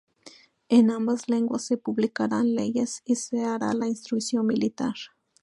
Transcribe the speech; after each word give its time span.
En 0.69 0.89
ambas 0.89 1.27
lenguas, 1.29 1.63
se 1.63 1.77
publicarán 1.77 2.55
leyes 2.55 3.03
y 3.05 3.13
se 3.17 3.43
hará 3.43 3.71
la 3.75 3.85
instrucción 3.85 4.47
militar. 4.47 4.95